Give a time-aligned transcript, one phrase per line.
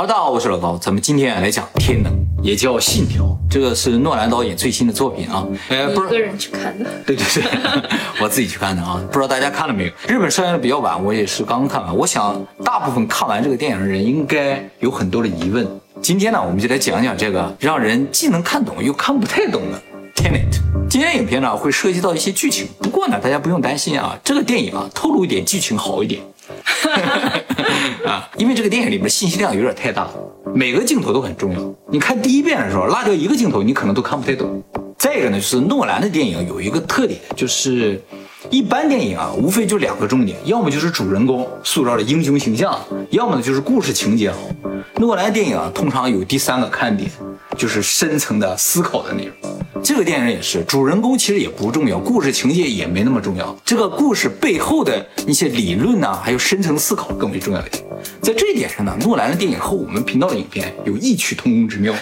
[0.00, 2.10] 哈喽，大家好，我是老高，咱们今天来讲《天能》，
[2.42, 5.46] 也叫《信条》，这个是诺兰导演最新的作品啊。
[5.68, 7.44] 呃，不是一个人去看的，对 对对，
[8.18, 8.82] 我自己去看的。
[8.82, 8.98] 啊。
[9.08, 9.92] 不知道大家看了没有？
[10.08, 11.94] 日本上映的比较晚，我也是刚刚看完。
[11.94, 15.68] 我想大部分看完这个电影的人应该有很多的疑问。
[16.00, 19.78] 今天呢，我们就来讲讲这个让人既能看懂又看不太懂的
[20.18, 20.50] 《Tenet》。
[20.88, 26.22] 今天影片呢会涉及到一些剧情，不过呢，大家不用担心啊，这个电影啊透露一点剧情好一点。
[28.06, 30.08] 啊，因为这个电影里面信息量有点太大，
[30.54, 31.74] 每个镜头都很重要。
[31.90, 34.62] 你看第一遍的时候，落掉一个镜头，你可能都看不太懂。
[34.98, 38.00] 再一个呢，就是诺兰的电影有一个特点，就是
[38.48, 42.78] 一般电影啊，无非就两个重点，要么就是主人公塑造的英雄形象，
[43.10, 44.38] 要么呢就是故事情节好。
[44.96, 47.10] 诺兰电影啊，通常有第三个看点，
[47.56, 49.34] 就是深层的思考的内容。
[49.82, 57.84] 这个电影也是，主人公其实也不重要，故事情节也没那么重要，这个故事背后的一些理论呢，还有深层思考更为重要一些。
[58.22, 61.94] 在这一点上呢，诺兰的电影和我们频道的影片有异曲同工之妙。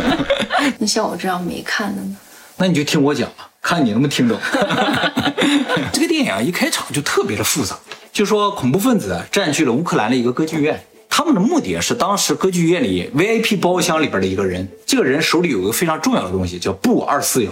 [0.78, 2.16] 那像我这样没看的呢？
[2.62, 4.38] 那你就听我讲吧，看你能不能听懂。
[5.92, 7.76] 这个电影，一开场就特别的复杂，
[8.12, 10.80] 就说恐怖分子占据了乌克兰的一个歌剧院。
[11.08, 17.50] 他们的目的是当时歌剧院里 VIP 包厢里边的一个人，这个人手里有个非常重要的东西，叫布二四幺，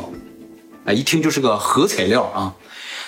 [0.84, 2.54] 哎，一听就是个核材料啊。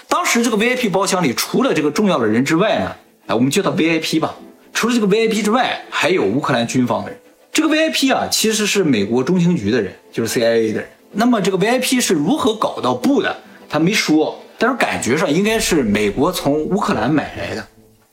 [0.08, 2.96] 当时这个 VIP 包厢里除了这个重要的人之外呢，
[3.28, 4.34] 哎，我们叫他 VIP 吧。
[4.74, 7.20] 除了这个 VIP 之外，还有乌克兰军方的人。
[7.52, 10.88] 这个 VIP 啊，其实是美国中情局的人，就是 CIA 的人。
[11.12, 13.36] 那么这个 VIP 是如何搞到布的，
[13.68, 17.66] 他没说，但是感觉上应该是美国从乌克兰买来的。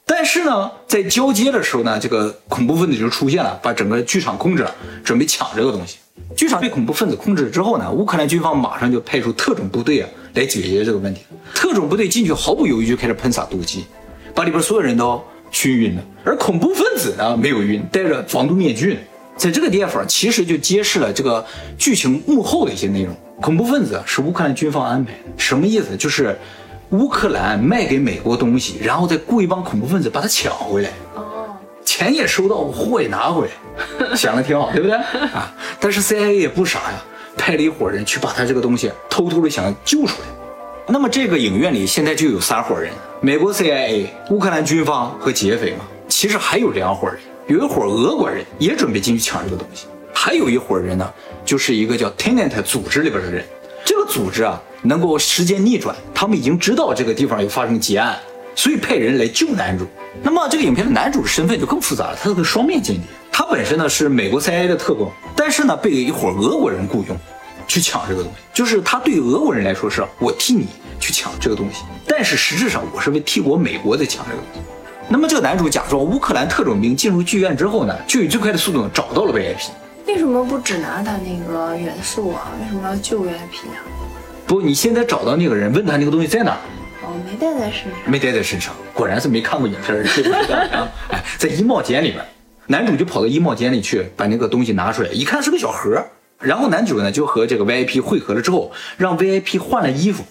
[0.05, 5.97] 但是呢，在交接的时候呢，这个恐怖分子就出现了，把整个剧场控制了，准备抢这个东西。
[6.35, 11.21] 剧场被恐怖分子控制之后呢，乌克兰军方马上就派出特种部队啊来解决这个问题。
[11.53, 13.85] 特种部队进去毫不犹豫就开始喷洒毒气，
[14.35, 16.03] 把里边所有人都熏晕了。
[16.25, 18.97] 而恐怖分子呢没有晕，戴着防毒面具。
[19.39, 21.43] 在这个地方其实就揭示了这个
[21.77, 23.15] 剧情幕后的一些内容。
[23.41, 25.97] 恐怖分子是乌克兰军方安排的，什么意思？
[25.97, 26.37] 就是。
[26.91, 30.89] 乌克兰卖给美国东西，然后再雇一帮恐怖分子把它抢回来。
[31.13, 31.45] 哦，
[31.85, 35.53] 钱也收到，货也拿回来， 想的挺好，对不对啊？
[35.79, 37.05] 但是 CIA 也不傻呀，
[37.37, 40.27] 派了一伙人去把他这个东西偷偷的想救出来。
[40.87, 42.91] 那么这个影院里现在就有三伙人：
[43.21, 45.85] 美国 CIA、乌克兰军方和劫匪嘛。
[46.07, 53.43] 其实还有两伙人，有一伙俄国人也准备进去抢这个东西，还有一伙人呢，就是一个叫 Tenet 组织里边的人。
[53.83, 54.61] 这个组织啊。
[54.81, 58.17] 能够时间逆转，他们已经知道这个地方有发生劫案，
[58.55, 59.85] 所以派人来救男主。
[60.23, 63.03] 那么这个影片的男主身份就更复杂了，他是个双面间谍。
[63.29, 67.17] 他本身呢是美国 CIA 的特工，但是呢被一伙俄国人雇佣
[67.67, 68.39] 去抢这个东西。
[68.53, 70.67] 就是他对俄国人来说是我替你
[70.97, 74.61] 去抢这个东西，但是实质上我是为替我美国在抢这个东西。
[75.11, 79.69] 那么这个男主假装乌克兰特种兵进入剧院之后呢，就以最快的速度找到了 VIP。
[80.05, 82.51] 为什么不只拿他那个元素啊？
[82.61, 83.81] 为什么要救 VIP 啊？
[84.45, 86.57] 不，你现在找到那个人，问他那个东西在哪？
[87.03, 90.87] 哦，没带在身上，没带在身上，果然是没看过影片，知不知道啊？
[91.09, 92.23] 哎，在衣帽间里面，
[92.67, 96.05] 男主就跑到衣帽间里去，把那个东西拿出来，一看是个小盒，
[96.39, 100.23] 然后男主呢就和这个 VIP 汇合了之后，让 VIP 换了衣服，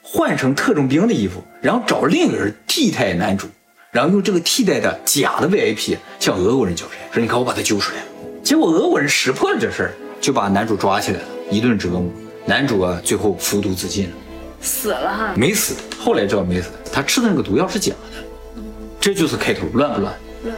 [0.00, 3.48] 换成特种兵的衣服，然后找另一个人替代男主，
[3.96, 8.06] 然后用这个替代的假的 VIP 向俄国人交差，说你看我把他揪出来了。
[8.42, 12.04] 结果俄国人识破了这事儿，就把男主抓起来了，一顿折磨。
[12.44, 14.16] 男主啊，最后服毒自尽了，
[14.60, 15.34] 死了哈？
[15.34, 18.62] 没死，后来知道没死，他吃的那个毒药是假的，
[19.00, 20.14] 这就是开头，乱不乱？
[20.44, 20.54] 乱。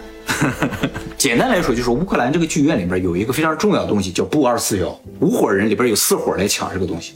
[1.16, 7.14] 简单来说，就是乌克兰这个剧院里边有一个非常重要的东西，叫布二四幺，五伙人里边有四伙来抢这个东西，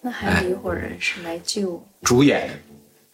[0.00, 2.54] 那还有一伙人是来救主演的，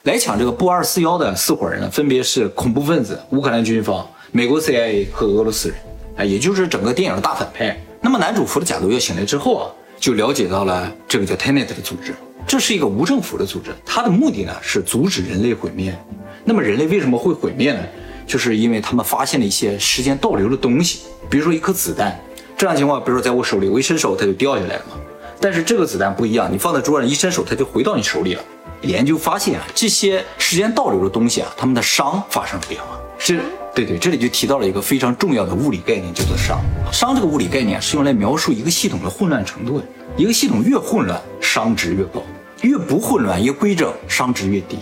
[0.04, 5.78] 来抢这个布二四幺的四伙人呢，分别是恐怖分子、乌克兰军方、美国 CIA 和俄罗斯人，
[6.16, 7.80] 哎，也就是整个电影的大反派。
[8.00, 9.70] 那么男主服了假毒药醒来之后啊。
[10.00, 12.12] 就了解到了这个叫 Tenet 的组织，
[12.44, 15.96] 这是一个无政府的组织，它的目的呢是阻止人类毁灭。
[16.44, 17.78] 那么人类为什么会毁灭呢？
[18.26, 22.20] 就是因为他们发现了一些时间倒流的东西，比如说一颗子弹。
[22.56, 24.96] 这样情况，比如说在我手里，我一伸手它就掉下来了嘛。
[25.40, 28.42] 但是这个子弹不一样，你放在桌上一伸手它就回到你手里了。
[28.82, 32.98] 研究发现啊，这些时间倒流的东西啊，它们的熵发生了变化。
[33.18, 33.36] 这
[33.74, 36.58] 对对，这里就提到了一个非常重要的物理概念，叫做熵。
[36.92, 39.86] 熵这个物理概念是用来描述一个系统的混乱程度的。
[40.16, 42.20] 一个系统越混乱，熵值越高；
[42.60, 44.78] 越不混乱、越规整，熵值越低。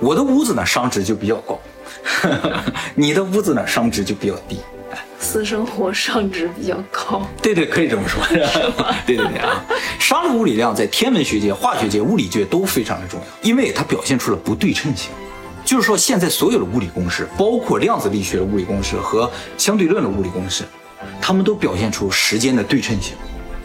[0.00, 1.56] 我的屋子呢，熵值就比较高；
[2.96, 4.58] 你的屋子呢，熵值就比较低。
[5.22, 7.26] 私生活上值比较高。
[7.40, 8.20] 对对，可以这么说。
[9.06, 9.64] 对对对啊，
[9.98, 15.10] 熵的物理量在天文学界、化学界、物理界都非常的重要，因为它表现出了不对称性。
[15.64, 20.64] 就是说，现在所有的物理公式，包括量子力学的物理公式和相对论的物理公式，
[21.20, 23.14] 它们都表现出时间的对称性。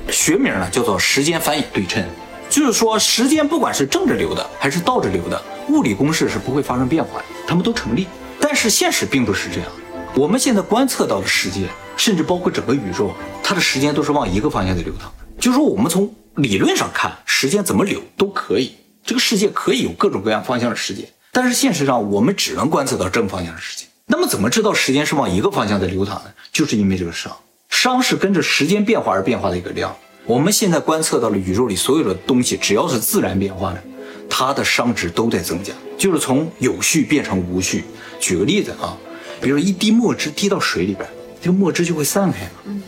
[0.09, 2.01] 学名呢叫做时间反演对称，
[2.50, 8.07] 就是说，时间不管是正着流的还是倒着流的，物理公式是不会发生变化的，它们都成立。
[8.39, 9.68] 但是现实并不是这样。
[10.17, 15.13] 我们现在观测到的世界，甚至包括整个宇宙，它的时间都是往一个方向在流淌。
[15.39, 18.71] 就是说，我们从理论上看，时间怎么流都可以，
[19.05, 21.07] 这个世界可以有各种各样方向的时间。
[21.31, 23.87] 但是现实上，我们只能观测到正方向的时间。
[24.07, 26.31] 那么，怎么知道时间是往一个方向在流淌呢？
[26.51, 27.29] 就是因为这个熵，
[27.69, 29.95] 熵是跟着时间变化而变化的一个量。
[30.25, 33.83] 我们现在观测到了宇宙里所有的东西，只要是自然变化的，
[34.27, 37.83] 它的熵值都在增加，就是从有序变成无序。
[38.19, 38.97] 举个例子啊，
[39.41, 41.07] 比如一滴墨汁滴到水里边，
[41.41, 42.81] 这个墨汁就会散开嘛，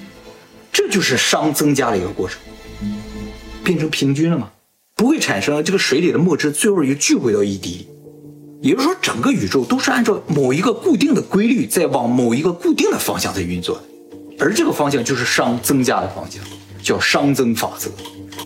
[0.72, 2.40] 这就是熵增加的一个过程，
[3.64, 4.50] 变成平均了嘛，
[4.96, 7.88] 不会产生这个水里的墨汁最后又聚回到一滴里。
[8.62, 13.84] 也就是说，整个宇宙都是按照某一个固定的规律在往某一个固定的方向在运作的，
[14.44, 16.44] 而这个方向就是熵增加的方向，
[16.84, 17.90] 叫熵增法则。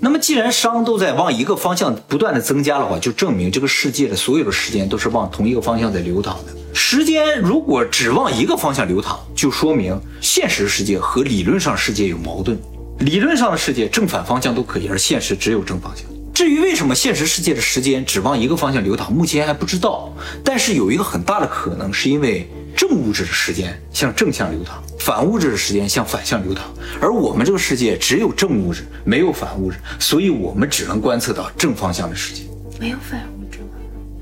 [0.01, 6.53] 那么，既然熵都在往一个方向不断的增加的话，就证明这个世界的所有的时间都是往同一个方向在流淌的。
[6.73, 12.59] 时间如果只往一个方向流淌，就说明现实世界和理论上世界有矛盾。
[12.99, 16.05] 理论上的世界正反方向都可以，而现实只有正方向。
[16.33, 20.11] 至于为什么现实世界的时间只往一个方向流淌，目前还不知道。
[20.43, 26.63] 但是有一个很大的可能，是因为正物质的时间向正向流淌，反物质的时间向反向流淌。
[26.99, 32.41] 而我们这个世界只有正物质，没有反物质，所以我们只能观测到正方向的世界。
[32.79, 33.65] 没有反物质吗？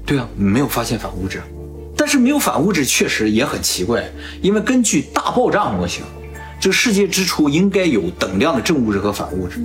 [0.05, 1.41] 对啊，没有发现反物质。
[2.01, 4.03] 但是没有反物质确实也很奇怪，
[4.41, 6.01] 因为根据大爆炸模型，
[6.59, 9.59] 这个世界之初应该有等量的正物质和反物质，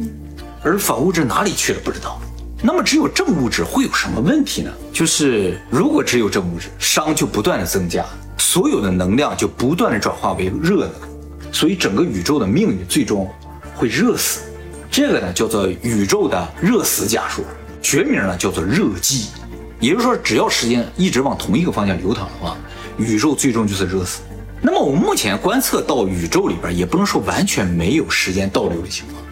[0.63, 2.21] 而反物质哪里去了不知道。
[2.63, 4.71] 那么只有正物质会有什么问题呢？
[4.93, 8.05] 就是如果只有正物质，熵就不断的增加，
[8.37, 13.27] 所有的能量就不断的转化为热能，所以整个宇宙的命运最终
[13.75, 14.43] 会热死。
[14.91, 17.43] 这个呢叫做宇宙的热死假说，
[17.81, 19.29] 学名呢叫做热寂。
[19.79, 22.57] 也就是说，只要时间一直往同一个方向流淌的话，
[22.97, 24.23] 宇宙最终就是热死。
[24.63, 29.23] 那么我们目前观测到宇宙里边，也不能说完全没有时间倒流的情况，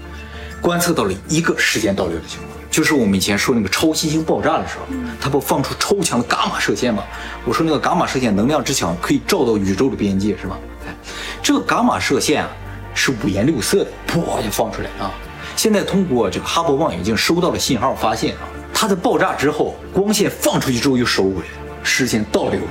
[0.60, 2.50] 观测到了一个时间倒流的情况。
[2.70, 4.84] 就是我们以前说那个超新星爆炸的时候，
[5.20, 7.04] 它不放出超强的伽马射线吗？
[7.44, 10.58] 我说那个伽马射线能量之强，可以照到宇宙的边界，是吧？
[10.86, 10.94] 哎，
[11.42, 12.50] 这个伽马射线啊，
[12.92, 15.10] 是五颜六色的，噗就放出来啊。
[15.56, 18.42] 现在通过这个哈勃望远镜收到了信号，发现啊，
[18.74, 21.46] 它在爆炸之后，光线放出去之后又收回来，
[21.82, 22.68] 时间倒流了。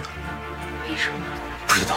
[0.89, 1.15] 为什么？
[1.65, 1.95] 不知道。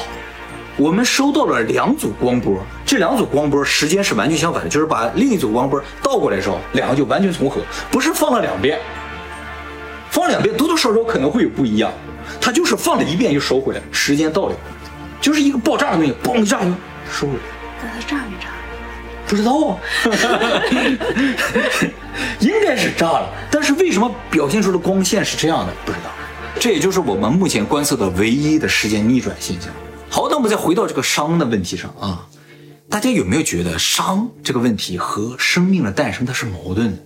[0.79, 7.61] 我们收到了两组光波，这两组光波时间是完全相反的，就是把另一组光波倒过来的时候，两个就完全重合，
[7.91, 8.79] 不是放了两遍，
[10.11, 11.91] 放两遍多多少少可能会有不一样，
[12.41, 14.57] 它就是放了一遍又收回来，时间倒流，
[15.21, 16.71] 就是一个爆炸的东西，嘣一炸就
[17.11, 17.41] 收回来。
[17.83, 18.49] 那它炸没炸？
[19.29, 19.77] 不知道啊，
[22.41, 25.73] 应该是炸了，但是为什么表现出的光线是这样的？
[25.85, 26.05] 不知道。
[26.59, 29.71] 这也就是我们目前观测的唯一的时间逆转现象。
[30.09, 32.27] 好，那我们再回到这个熵的问题上啊，
[32.89, 36.99] 大家有没有觉得熵这个问题和生命的诞生它是矛盾的？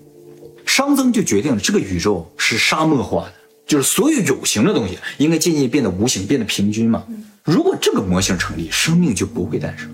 [0.67, 3.33] 熵增就决定了这个宇宙是沙漠化的，
[3.67, 7.03] 就是所有有形的东西应该渐渐变得无形，变得平均嘛。
[7.43, 9.91] 如果这个模型成立，生命就不会诞生。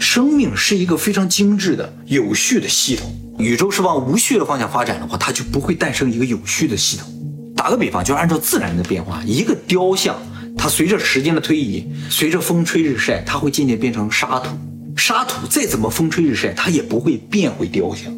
[0.00, 7.06] 生命是一个非常精致的有序的系统，宇宙是往无序的方向发展的话，它就不会诞生一个有序的系统。
[7.54, 10.16] 打个比方，就按照自然的变化，一个雕像。
[10.56, 14.50] 它随着时间的推移，随着风吹日晒，它会渐渐变成沙土。
[14.96, 18.10] 沙土再怎么风吹日晒，它也不会变回雕像。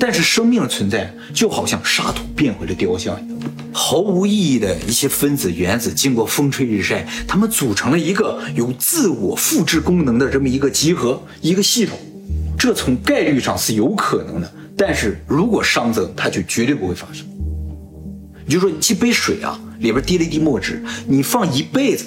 [0.00, 3.38] 但是生命的存在就好像沙土变回了雕像一样，
[3.70, 11.96] 毫无意义的一些分子、原子经过风吹日晒，它们组成了一个有自我复制功能的这么一个集合、一个系统。
[12.58, 17.24] 这从概率上是有可能的，但是如果熵增，它就绝对不会发生。
[18.46, 19.60] 你就说一杯水啊。
[19.80, 22.04] 里边滴了一滴墨汁，你放一辈子，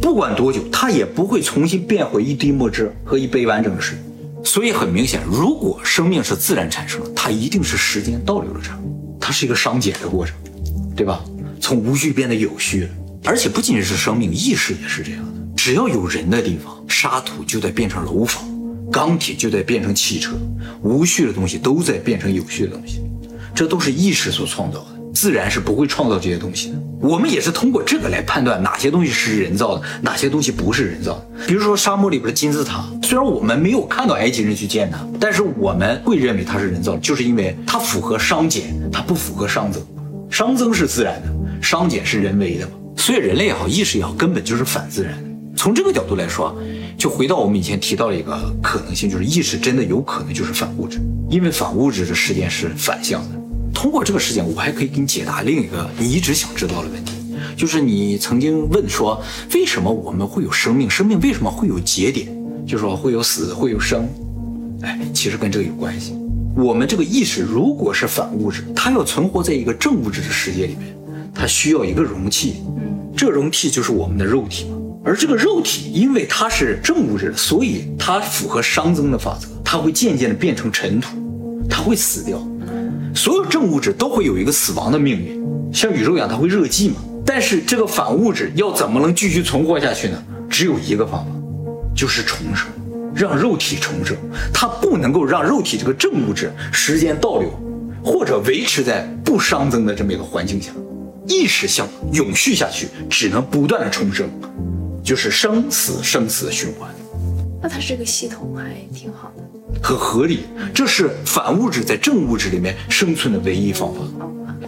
[0.00, 3.98] 不管多久，它也不会重新变回一滴墨汁和一杯完整的水。
[4.44, 10.34] 所以很明显，如果生命是自然产生的，它一定是时间倒流的产物，它是一个熵减的过程，
[10.96, 11.22] 对吧？
[11.60, 12.88] 从无序变得有序。
[13.22, 15.32] 而且不仅仅是生命，意识也是这样的。
[15.54, 18.42] 只要有人的地方，沙土就得变成楼房，
[18.90, 20.32] 钢铁就得变成汽车，
[20.82, 23.02] 无序的东西都在变成有序的东西，
[23.54, 24.89] 这都是意识所创造的。
[25.12, 26.78] 自然是不会创造这些东西的。
[27.00, 31.46] 我们也是通过这个来判断哪些东西是人造的，哪些东西不是人造的。
[31.46, 39.82] 比如说沙漠里边的金字塔，虽然我们没有看到埃及人去建它，但是我们会认为它是人造的，就是因为它符合熵减，它不符合熵增。
[40.30, 41.28] 熵增是自然的，
[41.62, 42.72] 熵减是人为的嘛。
[42.96, 45.30] 所以人类也好，意识也好，根本就是反自然的。
[45.56, 46.54] 从这个角度来说，
[46.96, 51.00] 就回到我们以前提到了一个可能性，就是意识真的有可能就是反物质，
[51.30, 53.39] 因为反物质的事件是反向的。
[53.72, 57.12] 通过这个事件，我还可以给你解答另一个你一直想知道的问题，
[57.56, 59.22] 就是你曾经问说，
[59.54, 60.88] 为什么我们会有生命？
[60.88, 62.28] 生命为什么会有节点？
[62.66, 64.08] 就说会有死，会有生。
[64.82, 66.14] 哎，其实跟这个有关系。
[66.56, 70.96] 我们这个意识如果是反物质，它要存活在一个正物质的世界里面，
[71.34, 72.62] 它需要一个容器。
[73.16, 74.76] 这容器就是我们的肉体嘛。
[75.04, 81.16] 而这个肉体，因为它是正物质，所以它符合熵增的法则，它会渐渐的变成尘土，
[81.68, 82.38] 它会死掉。
[83.14, 86.96] 所有正物质都会有一个死亡的命运，像宇宙一样，它会热寂嘛。
[87.24, 90.22] 但是这个反物质要怎么能继续存活下去呢？
[90.48, 91.30] 只有一个方法，
[91.94, 92.68] 就是重生，
[93.14, 94.16] 让肉体重生。
[94.52, 97.50] 它不能够让肉体这个正物质时间倒流，
[98.02, 100.72] 或者维持在不熵增的这么一个环境下，
[101.28, 104.28] 意识想永续下去，只能不断的重生，
[105.04, 106.90] 就是生死生死循环。
[107.62, 109.49] 那它这个系统还挺好的。
[109.82, 114.00] 很合理，这是反物质在正物质里面生存的唯一方法，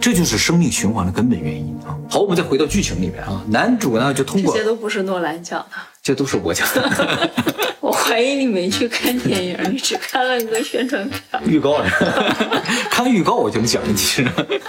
[0.01, 1.95] 这就是生命循环的根本原因啊。
[2.09, 7.29] 好，我们再回到剧情里面啊，男主呢就通过这些都不是诺兰讲的，这都是我讲的。
[7.79, 11.81] 我怀疑你没去看电影，你只看了一个宣传片、预告。
[12.89, 14.25] 看预告我就能讲进去。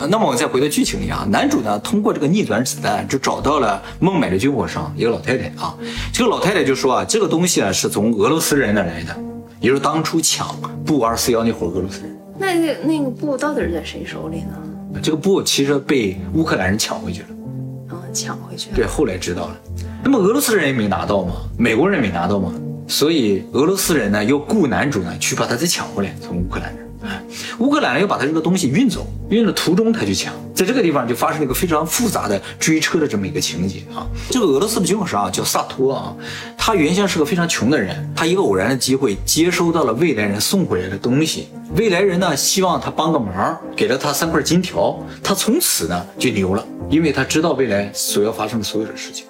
[0.09, 5.75] 那么我再回到剧情里啊，男主呢通过这个逆转子弹就找到了孟买的军火商一个老太太啊，
[6.13, 9.17] 这个老太太就说啊，这个东西啊是从俄罗斯人那来的。
[9.65, 10.55] 也就是当初抢
[10.85, 15.01] 布二四幺那伙俄罗斯人，那那那个布到底是在谁手里呢？
[15.03, 17.29] 这个布其实被乌克兰人抢回去了，
[17.89, 18.77] 啊，抢回去了。
[18.77, 19.57] 对，后来知道了。
[20.03, 22.53] 那么俄罗斯人也没拿到嘛，美国人没拿到嘛，
[22.87, 26.84] 所以俄罗斯人呢又雇男主呢去把他再抢回来，从乌克兰人。
[27.59, 34.07] 乌克兰又把他这个东西运走，运的途中他就抢，在这个地方就发生了一个非常复杂的追车的这么一个情节啊。
[34.31, 36.15] 这个俄罗斯的军火商叫萨托啊，
[36.57, 49.27] 他原先是个非常穷的人，他一个偶然的机会接收到了未来人送回来的东西，未来人呢希望他帮个忙，给了他三块金条，他从此呢就牛了，因为他知道未来所要发生的所有的事情。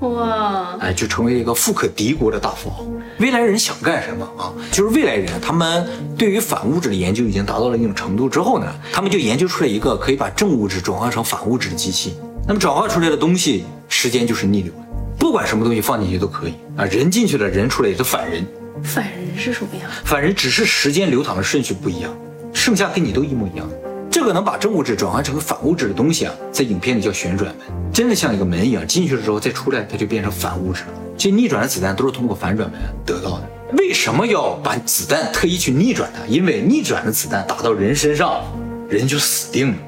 [0.00, 2.86] 哇，哎，就成为一个富可敌国的大富豪。
[3.18, 4.54] 未来人想干什么啊？
[4.70, 5.84] 就是未来人，他们
[6.16, 12.14] 对于反物质的研究已经达到了一种程度之后呢，他们就研究出来一个可以把正物质转化成反物质的机器。
[12.46, 14.78] 那么转化出来的东西，时间就是逆流的，
[15.18, 16.84] 不管什么东西放进去都可以啊。
[16.84, 18.46] 人进去了，人出来也是反人。
[18.82, 19.88] 反人是什么呀？
[20.04, 22.16] 反人只是时间流淌的顺序不一样，
[22.52, 23.68] 剩下跟你都一模一样。
[24.10, 27.66] 这个能把正物质转换成反物质的东西啊，在影片里叫旋转门。
[27.92, 30.88] 真的像一个门一样，进去了之后再出来，它就变成反物质了。
[31.16, 33.48] 这逆转的子弹都是通过反转门得到的。
[33.76, 36.24] 为什么要把子弹特意去逆转它？
[36.26, 38.42] 因为逆转的子弹打到人身上，
[38.88, 39.78] 人就死定了，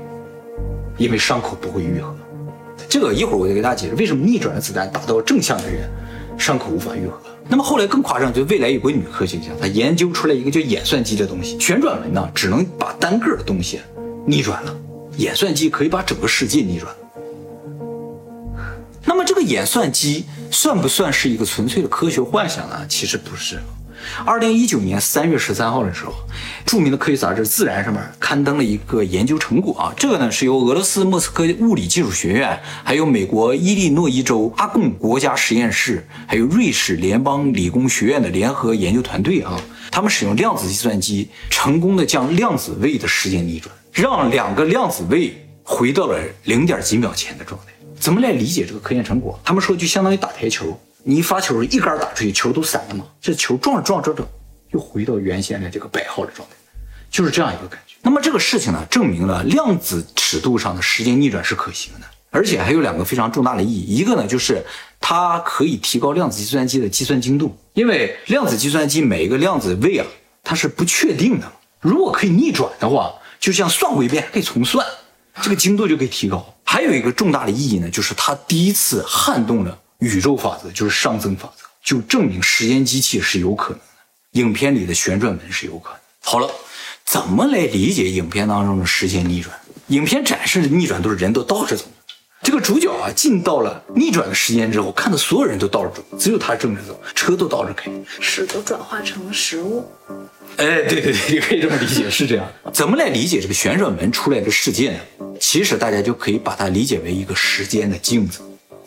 [0.99, 2.15] 因为伤口不会愈合。
[2.89, 5.89] 这个一会儿我就给大家解释为什么逆转的子弹打到正向的人，
[6.37, 7.19] 伤口无法愈合。
[7.51, 11.59] 那么后来更夸张，就未来有个女科学家，她研究出来一个叫演算机的东西。
[11.59, 13.81] 旋转门呢，只能把单个的东西
[14.25, 14.77] 逆转了，
[15.17, 16.95] 演算机可以把整个世界逆转。
[19.05, 22.87] 那么这个演算机算不算是一个纯粹的科学幻想呢？
[22.89, 23.59] 其实不是。
[24.25, 26.15] 二零一九年三月十三号的时候，
[26.67, 47.73] 著名的科学杂志《自然》上面刊登了一个研究成果啊，这个呢是由俄罗斯莫斯科物理技术学院，还有美国伊利诺伊州阿贡国家实验室，还有瑞士联邦理工学院的联合研究团队啊，他们使用量子计算机，成功的将量子位的时间逆转，让两个量子位回到了零点几秒前的状态。
[47.99, 49.39] 怎么来理解这个科研成果？
[49.45, 53.05] 他们说就相当于打台球，你一发球一杆打出去，球都散了嘛。
[53.21, 54.33] 这球撞着撞着撞着，
[54.71, 56.55] 又回到原先的这个摆号的状态，
[57.11, 57.97] 就是这样一个感觉。
[58.03, 63.97] 那么这个事情呢，证明了量子尺度上的时间逆转是可行的，而且还有两个非常重大的意义。
[63.97, 64.65] 一个呢，就是
[65.01, 70.07] 它可以提高量子计算机的计算精度，因为量子计算机每一个量子位啊，
[70.43, 71.51] 它是不确定的。
[71.81, 74.87] 如果可以逆转的话，就像算过一遍，可以重算，
[75.43, 76.55] 这个精度就可以提高。
[76.65, 83.85] 还有一个重大的意义呢，就是它第一次撼动了宇宙法则，就是上增法则，就证明时间机器是有可能的。
[84.33, 85.99] 影片里的旋转门是有可能。
[86.21, 86.51] 好了，
[87.05, 89.55] 怎么来理解影片当中的时间逆转？
[89.89, 91.85] 影片展示的逆转都是人都倒着走，
[92.43, 97.91] 这个主角啊进到了逆转的时间之后，看到所有人都倒着走，只有他正着走，车都倒着开，
[98.21, 99.91] 屎都转化成了食物。
[100.57, 102.47] 哎，对对对，你可以这么理解，是这样。
[102.73, 105.01] 怎么来理解这个旋转门出来的世界呢？
[105.41, 108.41] 其实大家就可以把它理解为一个时间的镜子。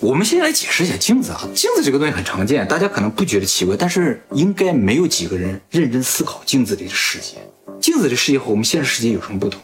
[0.03, 7.37] 我们先来解释一下镜子啊，镜子这个东西很常见，大家可能不觉得奇怪，但是应该没有几个人认真思考镜子里的世界。
[7.79, 9.61] 镜子的世界和我们现实世界有什么不同？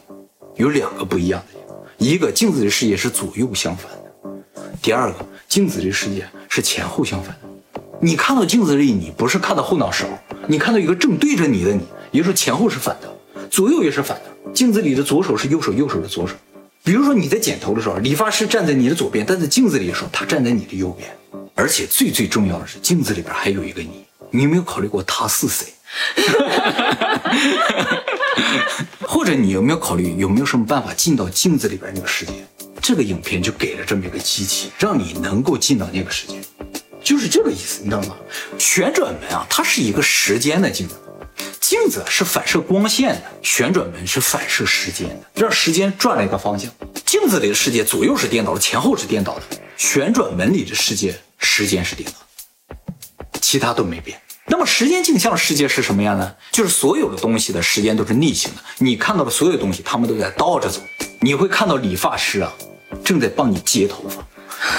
[0.56, 4.32] 有两个不一样的，一个镜子的世界是左右相反的，
[4.82, 5.18] 第二个
[5.50, 7.90] 镜子的世界是前后相反的。
[8.00, 10.06] 你看到镜子里你，不是看到后脑勺，
[10.48, 11.82] 你看到一个正对着你的你，
[12.14, 13.14] 也就是前后是反的，
[13.52, 14.54] 左右也是反的。
[14.54, 16.34] 镜子里的左手是右手，右手的左手。
[16.90, 21.08] 比如说你在剪头的时候，理发师站在你的左边，但在镜子里的时候，他站在你的右边。
[21.54, 25.68] 而且最最重要的是，镜子里边还有一个你，你有没有考虑过他是谁？
[29.06, 32.34] 或者你有没有考虑有没有什么办法进到镜子里边那个世界？
[32.82, 36.42] 这个影片就给了这么一个机器，让你能够进到那个世界，
[37.04, 38.16] 就是这个意思，你知道吗？
[38.58, 40.96] 旋转门啊，它是一个时间的镜子，
[41.60, 46.70] 镜子是反射光线的，旋转门是反射时间的，让时间转了一个方向。
[47.06, 49.42] 镜子里的世界左右是颠倒的，前后是颠倒的；
[49.78, 52.76] 旋转门里的世界时间是颠倒，
[53.42, 54.20] 其他都没变。
[54.48, 56.36] 那么时间镜像世界是什么样呢？
[56.52, 60.82] 就是所有的东西的时间都是逆行的，你看到的所有东西，他们都在倒着走。
[61.22, 62.52] 你会看到理发师啊，
[63.04, 64.26] 正在帮你接头发，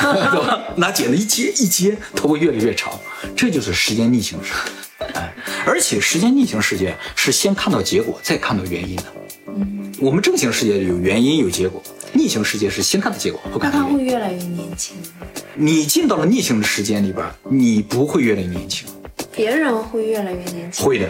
[0.76, 2.98] 拿剪子一接一接，头发越来越长，
[3.36, 4.89] 这就是时间逆行世界。
[5.14, 5.32] 哎，
[5.66, 9.04] 而且时间逆行世界是先看到结果，再看到原因的。
[9.46, 14.96] 嗯，我们正行世界有原因有结果，逆行世界是先看到结果，后看那他会越来越年轻。
[15.54, 18.86] 你进到了逆行的时间里边，你不会越来越年轻。
[19.32, 21.08] 别人会越来越年轻，会的。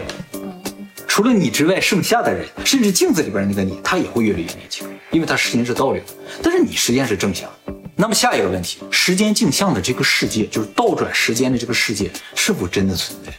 [1.07, 6.13] 除了你之外，剩下的人，甚至镜子里边那个你，他也会越来越年轻，因为他时间是倒流的。
[6.41, 7.49] 但是你时间是正向。
[7.97, 13.31] 那么下一个问题，时间镜像的这个世界，就是倒转时间的这个世界，是否真的存在？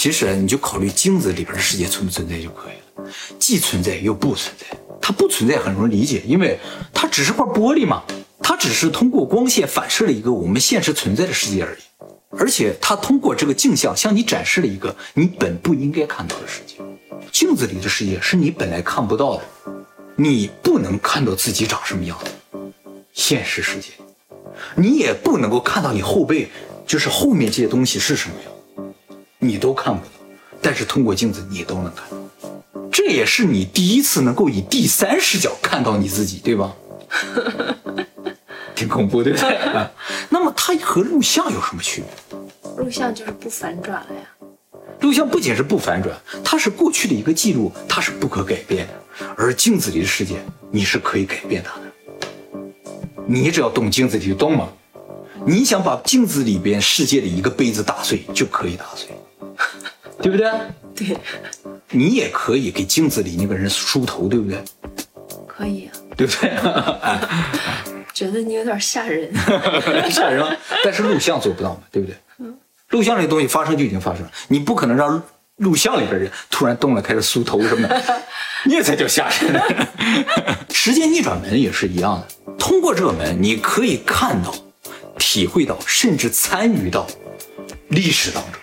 [0.00, 4.64] 其实你就考虑镜子里边的世界存不存在就可以了，既存在又不存在。
[4.98, 6.58] 它不存在很容易理解，因为
[6.94, 8.02] 它只是块玻璃嘛，
[8.42, 11.80] 它只是通过光线反射了一个我们现实存在的世界而已。
[12.30, 16.76] 而且它通过这个镜像向你展示了一个你本不应该看到的世界。
[17.30, 19.42] 镜子里的世界是你本来看不到的，
[20.16, 22.58] 你不能看到自己长什么样的。
[23.12, 23.88] 现实世界，
[24.74, 26.48] 你也不能够看到你后背，
[26.86, 28.52] 就是后面这些东西是什么样，
[29.40, 30.12] 你都看不到。
[30.62, 32.16] 但是通过镜子，你都能看到。
[32.92, 36.72] 这也是你第一次能够以第三视角看到你自己，对吧？
[38.76, 39.58] 挺恐怖，对不对？
[40.28, 42.38] 那么它和录像有什么区别？
[42.84, 44.20] 录像就是不反转了呀。
[45.00, 46.14] 录像不仅是不反转，
[46.44, 49.26] 它是过去的一个记录，它是不可改变的。
[49.36, 50.36] 而镜子里的世界，
[50.70, 51.86] 你是可以改变它的。
[53.26, 54.68] 你只要动镜子里的动嘛，
[55.46, 59.08] 你想把镜子里边世界的一个杯子打碎，就可以打碎，
[60.22, 60.50] 对不对？
[60.94, 61.16] 对。
[61.90, 64.62] 你也可以给镜子里那个人梳头，对不对？
[65.46, 65.92] 可以啊。
[66.16, 66.50] 对不对？
[68.12, 69.32] 觉得你有点吓人，
[70.10, 70.44] 吓人。
[70.84, 72.16] 但是录像做不到嘛，对不对？
[72.38, 72.54] 嗯。
[72.90, 75.22] 录像这东西发生就已经发生了，你不可能让
[75.56, 78.22] 录像里边人突然动了开始梳头什么的，
[78.66, 79.62] 那才叫吓人。
[80.70, 84.52] 时间逆转门也是一样的，通过这个门，你可以看到、
[85.18, 87.06] 体会到，甚至参与到
[87.88, 88.59] 历史当中，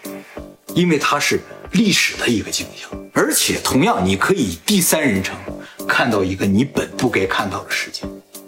[0.74, 1.40] 因为它是
[1.72, 5.36] 历史的一个镜像，而且同样，你可以第三人称
[5.88, 8.04] 看到一个你本不该看到的世界。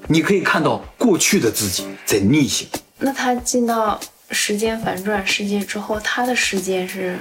[0.07, 2.67] 你可以看到过去的自己在逆行。
[2.97, 3.99] 那他进到
[4.31, 7.17] 时间反转世界之后，他的时间是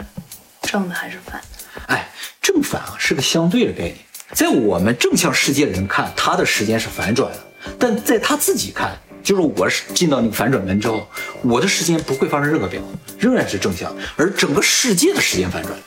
[0.62, 1.82] 正的还是反的？
[1.88, 2.08] 哎，
[2.40, 3.96] 正反啊是个相对的概念。
[4.32, 7.38] 在我们正向世界的人看，他的时间是反转的；
[7.78, 11.06] 但在他自己看，就是我是进到那个反转门之后，
[11.42, 15.78] 我的时间不会发生任何变化，仍然是正向，而整个世界的时间反转了。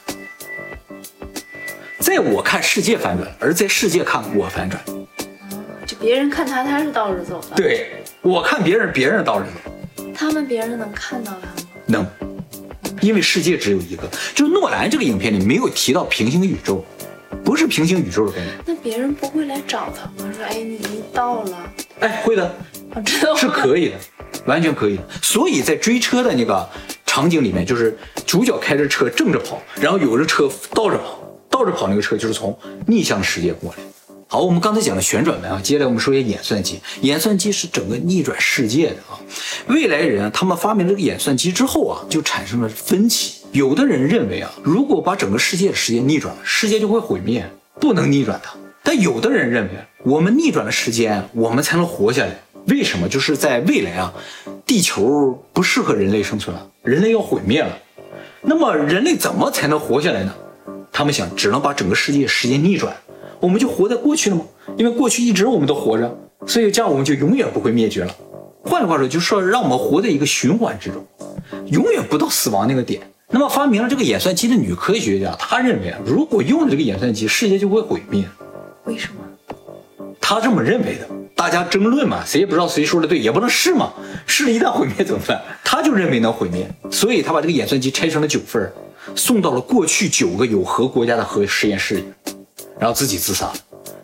[2.00, 4.84] 在我看世界反转，而在世界看我反转。
[5.86, 7.56] 就别人看他，他是倒着走的。
[7.56, 10.04] 对，我看别人，别人倒着走。
[10.14, 11.68] 他们别人能看到他吗？
[11.86, 12.06] 能，
[13.02, 14.04] 因为世界只有一个。
[14.36, 16.86] 就诺兰这个影片里没有提到平行宇宙，
[17.44, 18.54] 不是平行宇宙的概念。
[18.66, 20.32] 那别人不会来找他吗？
[20.36, 21.58] 说，哎，你到了。
[22.00, 22.56] 哎，会的，
[23.38, 23.96] 是可以的，
[24.46, 25.04] 完全可以的。
[25.22, 26.68] 所以在追车的那个
[27.06, 33.78] 场景里面，就是主角开着车正着跑，然后有的车倒着跑，倒着跑那个车就是从逆向世界过来。
[34.28, 36.80] 好，我们刚才讲了旋转门啊，接下来我们说一下演算机。
[37.02, 39.20] 演算机是整个逆转世界的啊。
[39.68, 43.42] 未来人他们发明这个演算机之后啊，就产生了分歧。
[43.52, 47.46] 有的人认为啊，如果把整个世界的时间逆转了，世界就会毁灭，
[47.82, 48.54] 不能逆转它。
[48.84, 49.72] 但有的人认为，
[50.04, 52.40] 我们逆转了时间，我们才能活下来。
[52.68, 53.10] 为什么？
[53.10, 54.14] 就是在未来啊，
[54.66, 57.78] 地球不适合人类生存了，人类要毁灭了。
[58.42, 60.34] 那么人类怎么才能活下来呢？
[60.92, 62.96] 他们想，只能把整个世界时间逆转。
[63.40, 64.46] 我们就活在过去了吗？
[64.78, 68.16] 因为过去一直我们都活着，所以这样我们就永远不会灭绝了。
[68.64, 71.04] 换句话说，就是说让我们活在一个循环之中，
[71.72, 73.02] 永远不到死亡那个点。
[73.30, 78.24] 那么发明了这个演算机的女科学家，她认为啊，如果用了这个演算机，世界就会毁灭。
[78.86, 79.66] 为什么？
[80.20, 81.08] 她这么认为的。
[81.36, 83.92] 大家争论嘛，谁也不知道谁说的对，也不能试嘛，
[84.28, 85.42] 试了一旦毁灭怎么办？
[85.64, 88.72] 他就认为能毁灭，所以他把这个演算机拆成了九份儿，
[89.16, 92.06] 送到了过去九个有核国家的核实验室里，
[92.78, 93.54] 然后自己自杀了。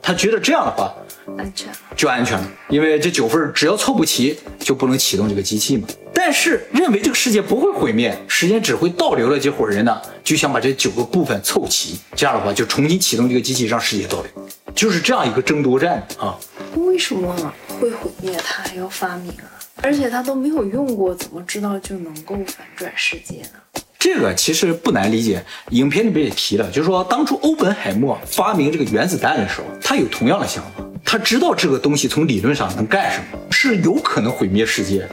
[0.02, 0.94] 他觉得这样的话
[1.38, 1.76] 安全了。
[1.96, 5.88] 就安全了，因为这九份儿只要凑不齐，就不能启动这个机器嘛。
[6.14, 16.36] 但是认为这个世界不会毁灭，时间只会倒流的这伙人呢，就想把这九个部分凑齐，这样的话就重新启动这个机器，让世界倒流，就是这样一个争夺战啊。
[16.98, 18.36] 为什么会毁灭？
[18.44, 19.46] 他还要发明啊？
[19.84, 23.82] 而且他都没有用过，怎么知道就能够反转世界呢？
[24.00, 35.10] 这个其实不难理解，影片里边也提了，就是说当初欧本海默发明这个原子弹的时候，他有同样的想法，他知道这个东西从理论上能干什么，是有可能毁灭世界的。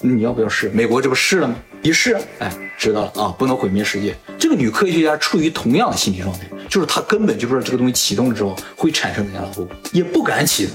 [0.00, 0.70] 你要不要试？
[0.70, 1.54] 美国这不试了吗？
[1.82, 4.16] 一试，哎，知道了啊，不能毁灭世界。
[4.38, 10.74] 这个女科学家处于同样的心理状态，就是她根本就不知道这个东西启动了之后会产生怎样的后果，也不敢启动。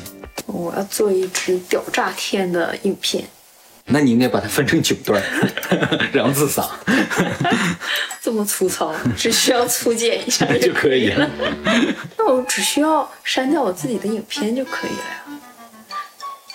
[0.54, 3.24] 我要做一支屌炸天的影片，
[3.86, 5.22] 那你应该把它分成九段，
[6.14, 6.68] 然后自杀
[8.22, 11.30] 这么粗糙，只需要粗剪一下 就可以了。
[12.18, 15.24] 那我只需要删掉我自己的影片就可以了呀。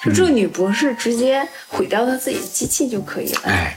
[0.04, 3.40] 就这个女博士直接毁掉她自己的机器就可以了。
[3.44, 3.76] 哎，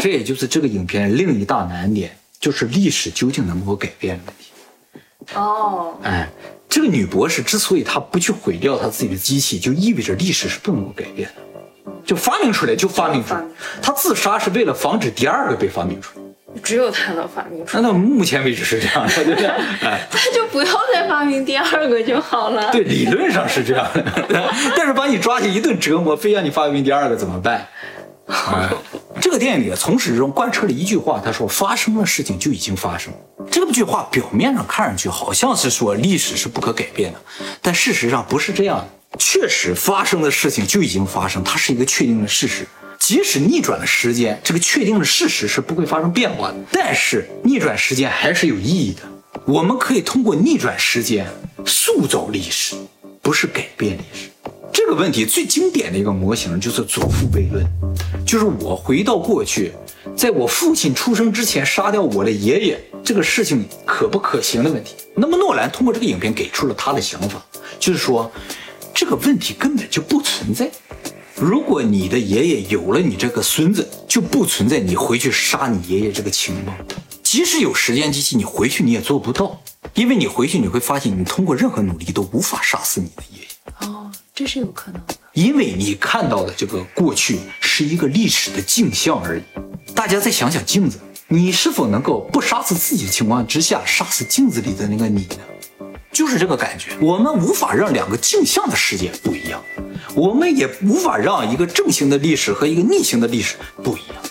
[0.00, 4.46] 这也就是这个影片另一大难点，就是历史究竟能否改变的问题。
[5.34, 6.26] 哦，哎，
[6.76, 11.90] 这个女博士之所以她不去毁掉她自己的机器，就意味着历史是不能够改变的。
[12.04, 13.42] 就发明出来就发明出来，
[13.80, 16.24] 她自杀是为了防止第二个被发明出来。
[16.62, 19.46] 只有她能发明出来，那到目前为止是这样的，对不对？
[19.88, 22.70] 哎，那就不要再发明第二个就好了。
[22.70, 27.66] 对，理论上是这样的，但是把你抓起一顿折磨，非让你发明第二个怎么办？
[29.36, 33.12] 个电影里从始至终贯彻了一句话，他说：“发生的事情就已经发生。”
[33.50, 37.20] 这句话表面上看上去好像是说历史是不可改变的，
[37.60, 38.88] 但事实上不是这样。
[39.18, 42.66] 确实发生的事情就已经发生，它是一个确定的事实。
[42.98, 46.54] 即使逆转了时间，这个确定的事实是不会发生变化的。
[46.72, 49.02] 但是逆转时间还是有意义的。
[49.44, 51.26] 我们可以通过逆转时间
[51.66, 52.74] 塑造历史，
[53.20, 54.30] 不是改变历史。
[54.76, 57.64] 这个问题最经典的一个模型就是祖父悖论，
[58.26, 59.72] 就是我回到过去，
[60.14, 64.94] 在我父亲出生之前杀掉我的爷爷，这个事情可不可行的问题。
[65.14, 67.42] 那么诺兰通过这个影片给出了他的想法，
[67.80, 68.30] 就是说
[68.92, 70.70] 这个问题根本就不存在。
[71.34, 76.76] 如果你的爷爷有了你这个孙子，就不存在你回去杀你爷爷这个情况。
[77.22, 79.58] 即使有时间机器，你回去你也做不到，
[79.94, 83.35] 因为你回去你会发现，你通过任何努力都无法杀死你的爷。
[84.36, 89.42] 这是有可能的，因为你看到的这个过去是一个历史的镜像而已。
[89.94, 95.88] 大家再想想镜子，你是否能够不杀死自己的情况之下，杀死镜子里的那个你呢？
[96.12, 96.90] 就是这个感觉。
[97.00, 99.58] 我们无法让两个镜像的世界不一样。
[100.14, 104.22] 我们也无法让一个正行的历史和一个逆行的历史不一样，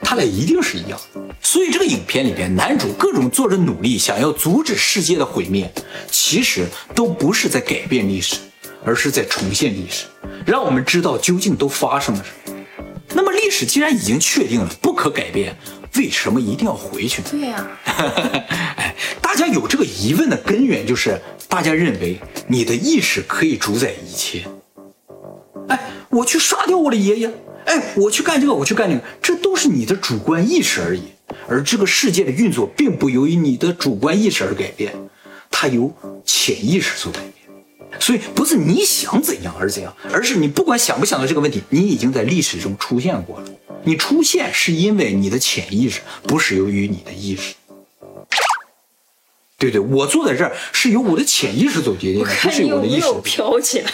[0.00, 1.20] 他俩一定是一样的。
[1.42, 5.68] 所以这个影片里边，男主各种做着努力，想要阻止世界的毁灭，
[6.08, 8.36] 其实都不是在改变历史，
[8.84, 10.06] 而是在重现历史，
[10.46, 12.56] 让我们知道究竟都发生了什么。
[13.12, 15.56] 那么历史既然已经确定了，不可改变，
[15.96, 17.28] 为什么一定要回去呢？
[17.30, 17.66] 对呀，
[18.76, 24.44] 哎，大家有这个疑问的根源就是，大家认为你的意识可以主宰一切。
[25.68, 27.30] 哎我去杀掉我的爷爷，
[27.66, 31.02] 哎，我去干这个，我去干那个，这都是你的主观意识而已。
[31.48, 34.92] 而这个世界的运作并不由于你的主观意识而改变，
[35.50, 35.92] 它由
[36.24, 37.39] 潜意识所改变。
[37.98, 43.46] 所以不是你想怎样而怎样，而是你不管想不想到这个问题，你已经在历史中出现过了。
[43.84, 47.54] 你出现是因为你的潜意识，不是由于你的意识。
[49.58, 53.06] 对对，我坐在这儿是由我的潜意识所决定的，不是我的意识。
[53.22, 53.90] 飘起来，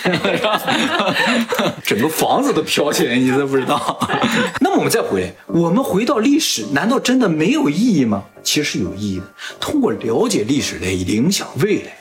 [1.82, 3.98] 整个房子都飘起来，你都不知道。
[4.60, 8.22] 那么我们再回来，我们回到历史，难道真的没有意义吗？
[8.44, 9.24] 其实是有意义的。
[9.58, 11.98] 通过了解历史来影响未来，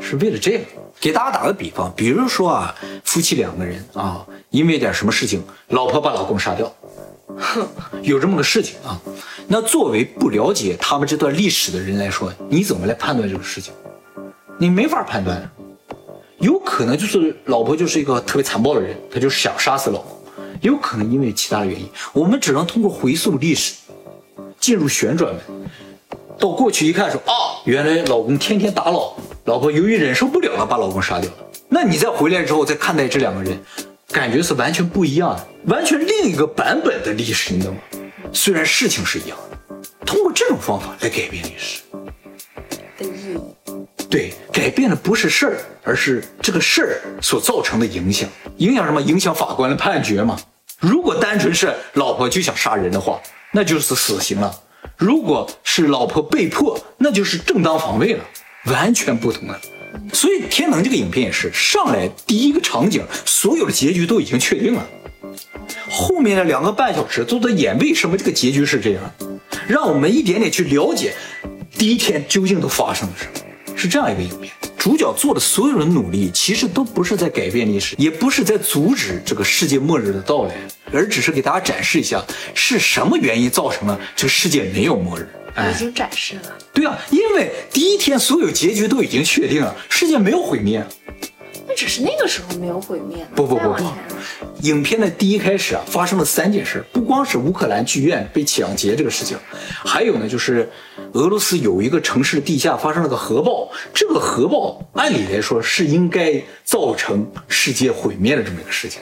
[0.00, 0.64] 是为了这个。
[1.00, 6.72] 给大家打个比方，比如说啊，夫妻两个人啊，因为点什么事情，老婆把老公杀掉。
[8.02, 9.00] 有这么个事情啊，
[9.46, 13.72] 那作为不了解他们这段历史的人来说，你怎么来判断这个事情？
[14.58, 15.50] 你没法判断。
[16.38, 20.16] 有可能就是老婆就是一个特别残暴的人，她就想杀死老公；
[20.62, 23.74] 有可能因为其他的原因，我们只能通过回溯历史，
[24.58, 25.42] 进入旋转门，
[26.38, 31.36] 到过去一看说啊，原来老公天天打老婆，老婆由于忍受不了了，把老公杀掉了。
[31.68, 33.58] 那你再回来之后再看待这两个人。
[34.10, 37.80] 感觉是完全不一样的，完全另一个版本的历史，你懂吗？
[38.32, 41.82] 虽然事情是一样的，通过这种方法来改变历史
[42.96, 43.38] 的意义。
[44.08, 48.26] 对，改变的不是事儿，而是这个事儿所造成的影响。
[48.56, 48.98] 影响什么？
[49.02, 50.38] 影响法官的判决嘛。
[50.80, 53.20] 如果单纯是老婆就想杀人的话，
[53.52, 54.50] 那就是死刑了；
[54.96, 58.24] 如果是老婆被迫，那就是正当防卫了，
[58.66, 59.60] 完全不同了。
[60.12, 64.86] 所以《天能》这个影片也是上来第一个场景，所有的结局都已经确定了。
[65.90, 69.02] 后面的两个半小时都在演为什么这个结局是这样，
[69.66, 71.14] 让我们一点点去了解
[71.76, 74.52] 第一天究竟都发生了什么，是这样一个影片。
[74.78, 80.54] 主角做的所有的努力，其实都不是在改变历史，也不是在阻止这个世界末日的到来，
[80.92, 85.28] 而只是给大家展示一下是什么原因造成了这个世界没有末日。
[85.58, 86.56] 已经展示了。
[86.72, 90.86] 对啊，因为第一天所有结局都已经确定了，世界没有毁灭。
[91.78, 93.24] 那只是那个时候没有毁灭。
[93.36, 93.84] 不不不不，
[94.62, 99.38] 影片的第一开始啊，发生了三件事，不光是乌克兰剧院被抢劫这个事情，
[99.84, 100.68] 还有呢，就是
[101.12, 109.00] 俄罗斯有一个城市地下发生了个核爆，这个核爆按理来说是应该造成世界毁灭的这么一个事情，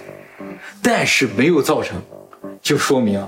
[0.82, 1.96] 但是没有造成，
[2.60, 3.26] 就说明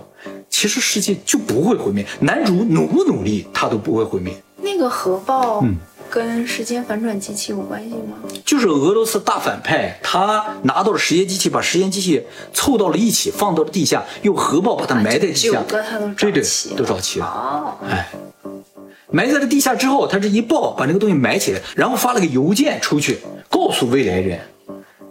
[0.51, 4.35] 其实世界就不会毁灭，男主努不努力他都不会毁灭。
[4.59, 5.75] 那个核爆，嗯。
[6.11, 8.17] 跟时间反转机器有关系吗？
[8.45, 15.51] 就是俄罗斯大反派，他拿到了时间机器，把时间机器凑到了一起，放到了地下，用核爆把它埋在地下。
[15.51, 16.43] 九个他都对对，
[16.77, 17.27] 都找齐了。
[17.27, 18.09] 哦，哎，
[19.11, 23.19] 埋在了地下之后，他这一爆，把那个东西埋起来，然后发了个邮件出去，
[23.51, 24.41] 告诉未来人，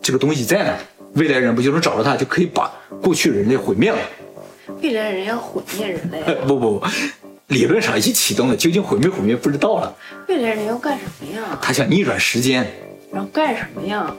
[0.01, 0.75] 这个东西在哪，
[1.13, 3.97] 未来人不就能找到他，就可以把过去人类毁灭了。
[4.81, 6.21] 未来人要毁灭人类？
[6.45, 6.87] 不不不。
[7.47, 9.95] 理论上已经启动了，究竟毁没毁灭不知道了。
[10.27, 11.57] 未来人要干什么呀？
[11.61, 12.65] 他想逆转时间。
[13.11, 14.13] 然后干什么呀？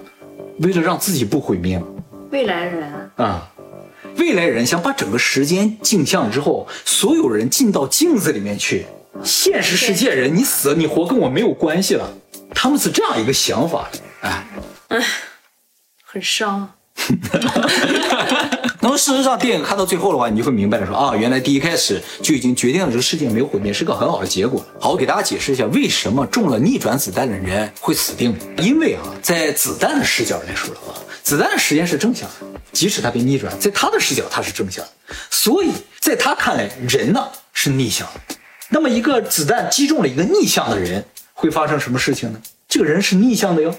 [0.61, 1.83] 为了让自己不毁灭。
[2.31, 3.51] 未来人啊，
[4.17, 8.87] 未来人想把整个时间镜像之后，所有人进到镜子里面去。
[9.23, 12.11] 现实世界人，你死你活跟我没有关系了。
[12.55, 13.89] 他们是这样一个想法。
[14.23, 14.47] 哎，
[14.89, 15.05] 哎，
[16.05, 16.73] 很伤。
[18.89, 24.65] 那么事实上，电影看到最后的话，你就会明白了，说啊，原来第一开始就已经决定了这个世界没有毁灭，是个很好的结果。
[24.81, 28.35] 好，我给大家解释一下，为什么中了逆转子弹的人会死定？
[28.63, 34.83] 因为啊，在子弹的视角来说的话，子弹的时间是正向的，即使它被逆转，在他的视角它是正向，
[35.31, 35.71] 所以
[36.01, 37.23] 在他看来，人呢
[37.53, 38.37] 是逆向的。
[38.71, 42.41] 那么一个子弹击中了一个逆向的人，会发生什么事情呢？
[42.67, 43.75] 这个人是逆向的哟，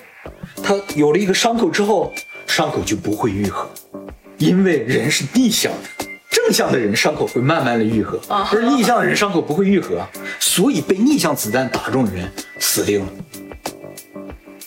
[0.62, 2.14] 他有了一个伤口之后。
[2.48, 3.70] 伤口就不会愈合，
[4.40, 8.20] 因为人是逆向的，正向的人伤口会慢慢的愈合，
[8.52, 10.02] 而逆向的人伤口不会愈合，
[10.40, 13.08] 所以被逆向子弹打中的人死定了，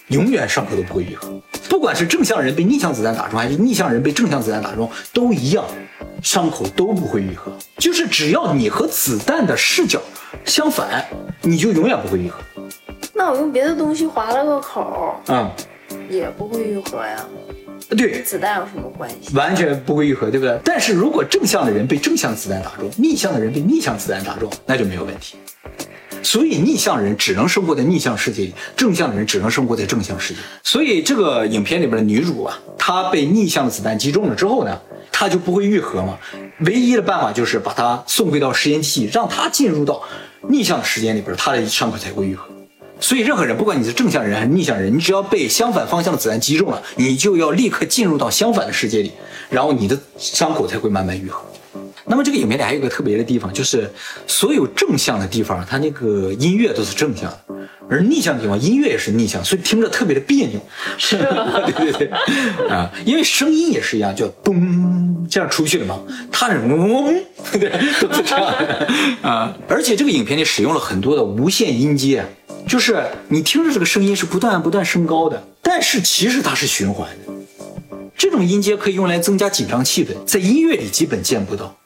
[0.08, 1.28] 永远伤口都不会愈合。
[1.70, 5.64] 不管是正向人被逆向子弹打中，还是逆向人被正向子弹打中，都一样，
[6.22, 7.50] 伤口都不会愈合。
[7.78, 10.00] 就是只要你和子弹的视角
[10.44, 11.02] 相反，
[11.40, 12.38] 你就永远不会愈合。
[13.14, 15.50] 那我用别的东西划了个口，嗯，
[16.10, 17.24] 也不会愈合呀。
[17.94, 19.34] 对，子弹有什么关系？
[19.34, 20.58] 完全不会愈合，对不对？
[20.64, 25.36] 但是如果正向的人被正向子弹打中，逆向的人被逆向子弹打中，那就没有问题。
[26.22, 30.40] 所以逆向人只能生活在逆向世界里，正向的人只能生活在正向世界。
[30.62, 36.16] 所以这个影片里边的女主啊，她被逆向的子弹击中了之后呢，她就不会愈合嘛。
[36.60, 40.00] 唯一的办法就是把她送回到时间机器，让她进入到
[40.48, 42.46] 逆向的时间里边，她的伤口才会愈合。
[43.02, 49.10] 所以，任何人，不管你是正向人还是逆向人，你只要被相反方向的子弹击中了，你就要立刻进入到相反的世界里，
[49.50, 51.44] 然后你的伤口才会慢慢愈合。
[52.04, 53.90] 那么，这个影片里还有一个特别的地方，就是
[54.26, 57.40] 所有正向的地方，它那个音乐都是正向的，
[57.88, 60.60] 而逆向的地方音乐也是逆向，所以听着特别的别扭。
[60.98, 61.16] 是，
[61.66, 62.08] 对对对，
[62.68, 64.54] 啊，因为声音也是一样，叫咚
[65.28, 66.00] 这样出去了吗？
[66.30, 67.14] 他是嗡，
[67.52, 68.88] 对，都是这样的
[69.28, 69.56] 啊。
[69.68, 72.24] 而且这个影片里使用了很多的无线音阶。
[72.68, 77.32] 就是你听着这个声音是不断不断升高的，但是其实它是循环的。
[78.16, 81.76] 这种音阶可以用来增加紧张气氛，在音乐里基本见不到，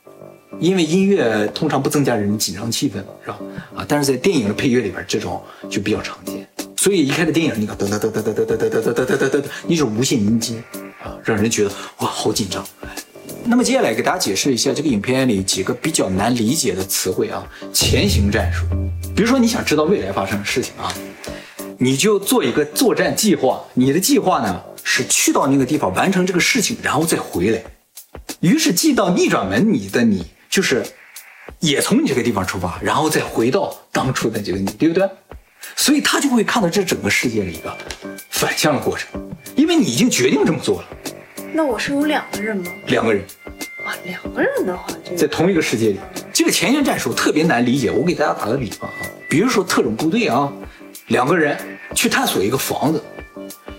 [0.60, 3.38] 因为音乐通常不增加人紧张气氛，是吧？
[3.74, 6.46] 啊，但是在电影的配乐里边，这种就比较常见。
[6.76, 10.62] 所以一开始电影，你看噔噔噔噔噔噔噔噔噔噔噔噔噔，一种无线音阶
[11.02, 11.70] 啊，让人觉得
[12.00, 12.62] 哇，好紧张。
[13.48, 18.64] 那么接下来给大家解释一下这个影片里几个比较难理解的词汇啊，前行战术。
[19.14, 20.92] 比如说你想知道未来发生的事情啊，
[21.78, 23.62] 你就做一个作战计划。
[23.74, 27.62] 你的计划呢是去到那个地方完成这个事情，然后再回来。
[28.40, 30.84] 于是记到逆转门你的你就是
[31.60, 35.08] 也从你这个地方出发，然后再回到当初的这个你，对不对？
[35.76, 37.72] 所以他就会看到这整个世界的一个
[38.30, 39.08] 反向的过程，
[39.54, 40.88] 因为你已经决定这么做了。
[41.56, 42.70] 那我是有两个人吗？
[42.88, 43.24] 两个人，
[43.86, 45.98] 哇，两个人的话，在同一个世界里，
[46.30, 47.90] 这个前线战术特别难理解。
[47.90, 50.52] 我给大家打个比方啊，比如说特种部队啊，
[51.06, 51.56] 两个人
[51.94, 53.02] 去探索一个房子，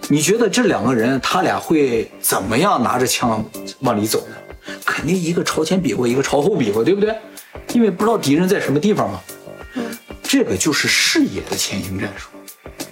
[0.07, 3.47] 你觉得这两个人他俩会怎么样拿着枪
[3.81, 4.35] 往里走呢？
[4.83, 7.15] 肯定一个朝前比划，一个朝后比划，对不对？
[7.73, 9.21] 因为不知道敌人在什么地方嘛。
[10.23, 12.29] 这个就是视野的前行战术，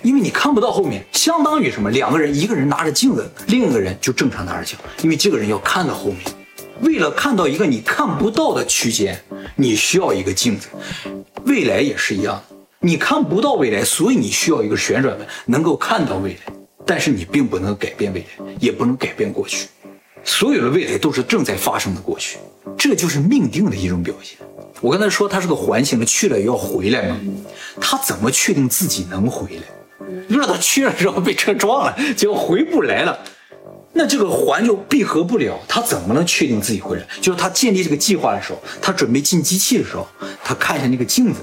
[0.01, 1.89] 因为你看不到后面，相当于什么？
[1.91, 6.19] 两个人，一个人拿着镜子，另一个人就正常拿着枪，因为这个人要看到后面。
[6.81, 9.17] 为了看到一个你看不到的区间，
[9.55, 10.67] 你需要一个镜子。
[11.45, 12.43] 未来也是一样，
[12.79, 16.53] 你看不到未来，所以你需要一个旋转门，能够看到未来。
[16.85, 19.67] 但是你并不能改变未来，也不能改变过去。
[20.23, 22.37] 所有的未来都是正在发生的过去，
[22.77, 24.37] 这就是命定的一种表现。
[24.81, 27.17] 我刚才说他是个环形的，去了也要回来嘛，
[27.79, 29.63] 他怎么确定自己能回来？
[30.27, 33.17] 如果他去了之后被车撞了，结果回不来了，
[33.93, 37.05] 那这个环就闭合不了，他怎么能确定自己回来？
[37.21, 40.07] 就是他建立这个计划的时候，他准备进机器的时候，
[40.43, 41.39] 他看一下那个镜子，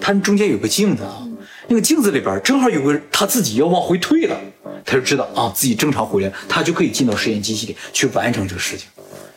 [0.00, 1.22] 他中间有个镜子啊，
[1.68, 4.36] 那个镜子里边正好有个他自己要往回退了。
[4.84, 8.86] 他就知道啊，自己正常回来，他就可以进到实验机器里去完成这个事情，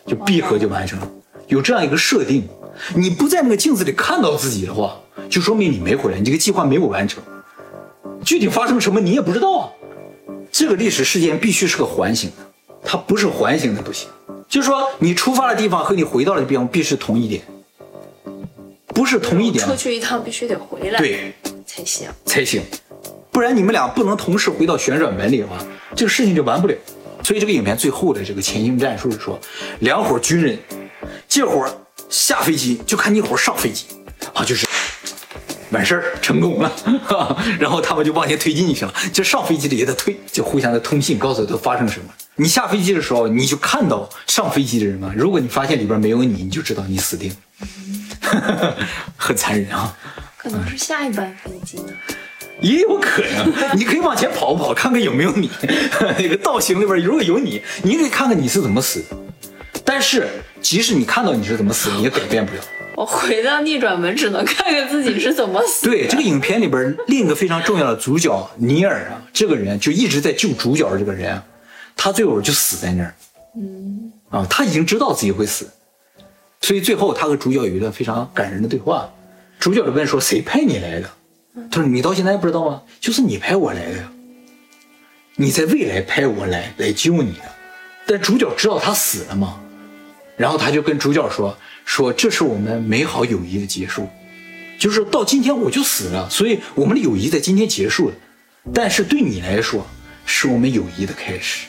[0.06, 1.12] 就闭合就完成了。
[1.48, 2.48] 有这样一个设定，
[2.96, 7.22] 你不在那个镜子里看到自己的话，就说明你没回来，你这个计划没有完成。
[8.24, 9.70] 具体发生什么你也不知道啊。
[10.52, 12.36] 这个历史事件必须是个环形的，
[12.84, 14.10] 它不是环形的不行。
[14.48, 17.44] 就是说，你出发的地方和你回到的地方必须是同一点，
[18.88, 19.64] 不是同一点。
[19.64, 21.34] 出去一趟必须得回来，对，
[21.68, 22.64] 才行，才行。
[23.32, 25.58] 不然你们俩不能同时回到旋转门里的话，
[25.96, 26.76] 这个事情就完不了。
[27.22, 29.40] 所以这个影片最后的这个前行战术是说，
[29.82, 30.58] 两伙军人，
[31.28, 31.70] 这伙
[32.10, 33.86] 下飞机就看你伙上飞机，
[34.34, 34.68] 啊，就是
[35.70, 36.72] 完事儿成功了，
[37.60, 38.94] 然后他们就往前推进就行了。
[39.14, 42.06] 就上飞机的也得推，就互相的通信，告诉都发生什么。
[42.36, 45.14] 你下飞机的时候，你就看到上飞机的人嘛。
[45.16, 47.32] 如果你发现里边没有你，你就知道你死定
[48.24, 48.76] 了，
[49.16, 49.96] 很残忍啊。
[50.38, 51.94] 可能是下一班飞机呢。
[52.62, 55.50] 也有可能，你可以往前跑跑，看看有没有你。
[56.18, 59.18] 那个道行里边如果有你，你可以看看你是怎么死的。
[59.84, 60.28] 但是，
[60.62, 62.62] 即使你看到你是怎么死，你也改变不了。
[62.96, 65.90] 我回到逆转门，只能看看自己是怎么死。
[65.90, 71.42] 对，这个影片里边另一个非常重要的主角尼尔啊，这个人就一直在救主角的这个人，
[71.96, 73.16] 他最后就死在那儿。
[73.56, 75.70] 嗯，啊，他已经知道自己会死，
[76.62, 79.10] 所以最后他和主角有一段非常感人的对话。
[79.60, 81.10] 主角就问说：“谁派你来的？”
[81.72, 82.82] 他说：“你到现在还不知道吗？
[83.00, 83.98] 就是你派我来的，
[85.36, 87.44] 你在未来派我来来救你的。
[88.06, 89.60] 但主角知道他死了吗？
[90.40, 94.08] 然后他就跟主角说：说这是我们美好友谊的结束，
[94.80, 98.16] 就是到今天我就死了，所以我们的友谊在今天结束了。
[98.74, 99.86] 但是对你来说，
[100.26, 101.68] 是我们友谊的开始，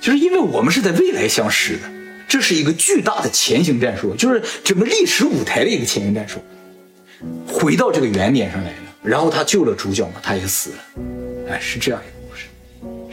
[0.00, 1.82] 就是因为我们是在未来相识的，
[2.26, 6.42] 这是一个巨大的前行战术，就是整个历史舞台的一个前行战术。”
[7.46, 10.78] 回到这个原点上来了，然后他救了主角嘛，他也死了，
[11.50, 12.46] 哎，是这样一个故事，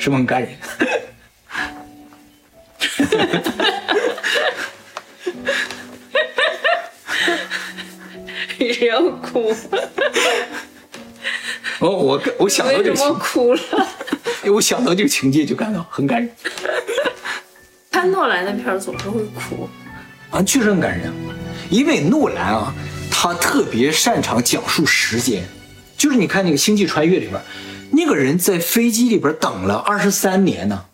[0.02, 0.50] 是不是很感人？
[8.80, 9.50] 你是要哭？
[11.80, 13.60] 我我我想到这个情，哭了？
[14.54, 16.30] 我想到这个情节就感到很感人。
[17.92, 19.68] 看诺兰的片儿总是会哭
[20.30, 21.12] 啊，确实很感人，
[21.72, 22.74] 因为诺兰啊。
[23.20, 25.44] 他特别擅长讲述时间，
[25.98, 27.42] 就是你看那个《星际穿越》里边，
[27.90, 30.86] 那个人在飞机里边等了二十三年呢，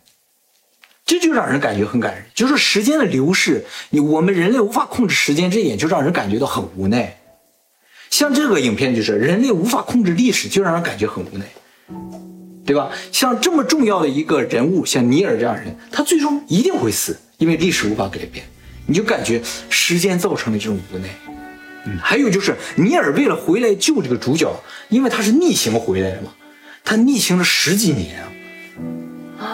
[1.04, 2.24] 这就让人感觉很感人。
[2.34, 7.14] 就是时间的流逝，你我们人类无法控制时间，这一点就让人感觉到很无奈。
[8.14, 11.44] 像这个影片就是人类无法控制历史，就让人感觉很无奈，
[12.64, 12.88] 对吧？
[13.10, 18.46] 像这么重要的一个人物，像尼尔这样人，他最终一定会死，因为历史无法改变，
[18.86, 21.08] 你就感觉时间造成的这种无奈。
[21.86, 24.48] 嗯，还有就是尼尔为了回来救这个主角，
[24.90, 26.30] 因为他是逆行回来的嘛，
[26.84, 28.22] 他逆行了十几年
[29.40, 29.48] 啊，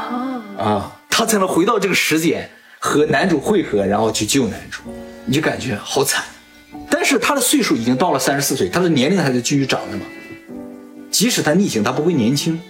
[0.59, 4.83] 啊啊，他才能回到这个时间和男主会合，然后去救男主，
[5.25, 6.23] 你就感觉好惨。
[7.01, 10.05] 但是他的岁数已经到了三十四岁，他的年龄还在继续长着嘛，
[11.11, 12.61] 即使他逆行，他不会年轻。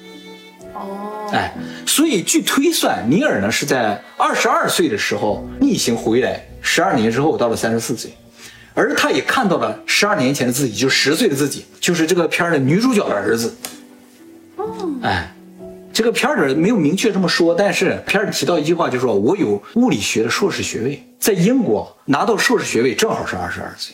[0.73, 1.53] 哦，哎，
[1.85, 8.13] 所以据推算，尼尔呢是在二十二岁的时候逆行回来，十二年之后到了三十四岁。
[8.73, 13.53] 而他也看到了十二年前的自己，就十岁的自己，就是这个片儿的女主角的儿子。
[14.55, 15.35] 哦，哎，
[15.93, 23.93] 这个片儿里没有明确这么说，但是片儿里提到一句话，就说我有物理学的硕士学位，在英国拿到硕士学位正好是二十二岁。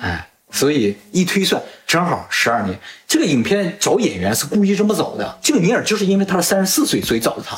[0.00, 2.78] 哎，所以一推算正好十二年。
[3.06, 7.56] 这个影片找演员是故意这么找的，这个尼尔就是因为他是三十四岁，所以找的他，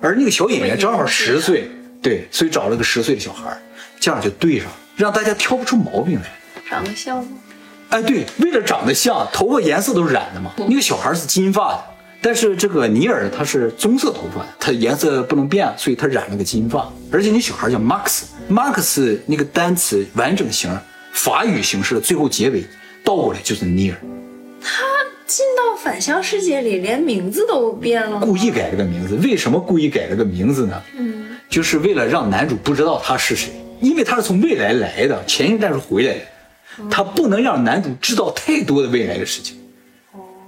[0.00, 1.68] 而那个小演员正好十岁，
[2.00, 3.56] 对，所以找了个十岁的小孩。
[4.00, 6.30] 这样就对上，让大家挑不出毛病来。
[6.70, 7.38] 长得像吗？
[7.88, 10.52] 哎，对，为了长得像，头发颜色都是染的嘛。
[10.56, 11.84] 那个小孩是金发的，
[12.22, 16.88] 但是这个尼尔他是棕色头发，他颜色不能变，所以他染了个金发。
[17.10, 20.70] 而且那小孩叫 Max，Max 那个单词完整型
[21.18, 22.64] 法语形式的最后结尾
[23.02, 23.96] 倒过来就是 near，，
[24.62, 24.84] 他
[25.26, 28.20] 进到反向世界里，连名字都变了？
[28.20, 29.16] 故意改了个名字。
[29.16, 30.80] 为什么故意改了个名字呢？
[30.96, 33.50] 嗯，就是为了让男主不知道他是谁，
[33.80, 36.20] 因为他是从未来来的，前一站是回来的。
[36.88, 39.58] 他不能让男主知道太多的未来的事情，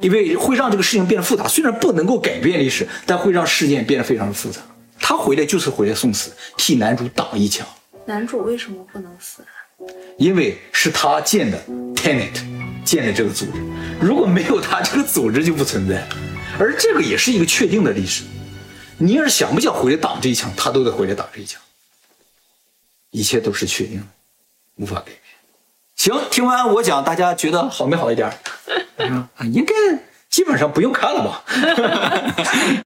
[0.01, 1.49] 因为会让这个事情变得复杂。
[1.49, 4.61] 虽然不能够改变历史，但会让事件变得非常的复杂。
[5.01, 7.67] 他回来就是回来送死，替男主挡一枪。
[8.07, 9.60] 男主为什么不能死啊？
[10.19, 11.59] 因为是他建的
[11.95, 12.43] Tenet，
[12.85, 13.53] 建的这个组织。
[14.01, 16.07] 如果没有他，这个组织就不存在。
[16.59, 18.25] 而这个也是一个确定的历史。
[18.99, 21.61] 尼尔想不想回来挡这一枪，他都得回来挡这一枪。
[23.11, 24.07] 一切都是确定的，
[24.77, 25.17] 无法改变。
[25.97, 28.29] 行，听完我讲，大家觉得好没好一点？
[28.99, 29.75] 啊， 应该
[30.29, 31.43] 基本上不用看了吧。